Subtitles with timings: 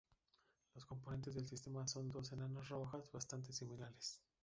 [0.73, 4.19] Las componentes del sistema son dos enanas rojas bastante similares.